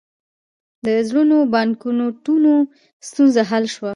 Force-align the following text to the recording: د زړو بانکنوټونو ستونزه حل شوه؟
د 0.85 0.87
زړو 1.07 1.37
بانکنوټونو 1.53 2.53
ستونزه 3.07 3.41
حل 3.49 3.65
شوه؟ 3.73 3.89